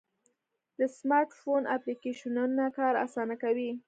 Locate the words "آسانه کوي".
3.05-3.71